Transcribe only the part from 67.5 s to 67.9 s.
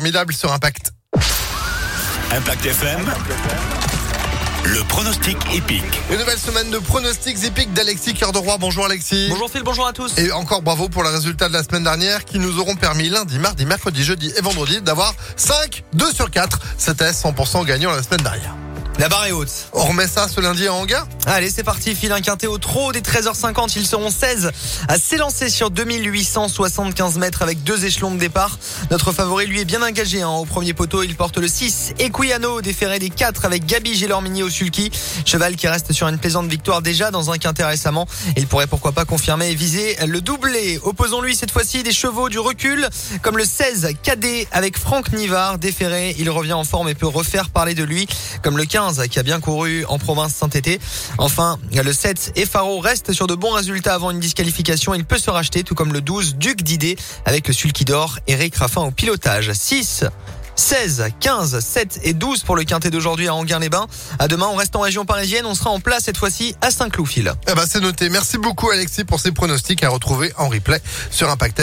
ben, c'est